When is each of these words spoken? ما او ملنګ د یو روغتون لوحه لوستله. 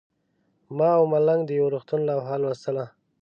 ما 0.77 0.89
او 0.97 1.03
ملنګ 1.13 1.41
د 1.45 1.51
یو 1.59 1.67
روغتون 1.73 2.01
لوحه 2.09 2.35
لوستله. 2.41 2.85